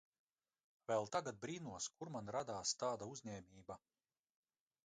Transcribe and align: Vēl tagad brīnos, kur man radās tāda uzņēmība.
Vēl 0.91 1.05
tagad 1.15 1.37
brīnos, 1.43 1.89
kur 1.99 2.13
man 2.15 2.33
radās 2.39 2.75
tāda 2.85 3.11
uzņēmība. 3.15 3.81